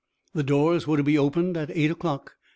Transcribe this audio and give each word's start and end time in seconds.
The 0.33 0.41
doors 0.41 0.87
were 0.87 0.97
to 0.97 1.03
be 1.03 1.15
opened 1.15 1.55
at 1.57 1.69
eight 1.77 1.91
o'clock. 1.91 2.35